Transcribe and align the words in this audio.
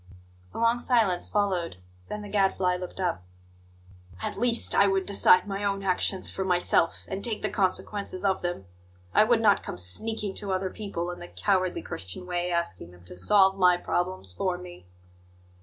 A 0.51 0.57
long 0.57 0.79
silence 0.79 1.27
followed; 1.29 1.77
then 2.09 2.23
the 2.23 2.27
Gadfly 2.27 2.75
looked 2.75 2.99
up. 2.99 3.21
"At 4.23 4.39
least, 4.39 4.73
I 4.73 4.87
would 4.87 5.05
decide 5.05 5.47
my 5.47 5.63
own 5.63 5.83
actions 5.83 6.31
for 6.31 6.43
myself, 6.43 7.05
and 7.07 7.23
take 7.23 7.43
the 7.43 7.51
consequences 7.51 8.25
of 8.25 8.41
them. 8.41 8.65
I 9.13 9.23
would 9.23 9.41
not 9.41 9.61
come 9.61 9.77
sneaking 9.77 10.33
to 10.37 10.51
other 10.53 10.71
people, 10.71 11.11
in 11.11 11.19
the 11.19 11.27
cowardly 11.27 11.83
Christian 11.83 12.25
way, 12.25 12.49
asking 12.51 12.89
them 12.89 13.05
to 13.05 13.15
solve 13.15 13.59
my 13.59 13.77
problems 13.77 14.31
for 14.33 14.57
me!" 14.57 14.87